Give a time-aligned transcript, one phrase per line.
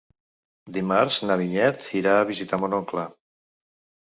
[0.77, 3.05] Dimarts na Vinyet irà a visitar mon oncle.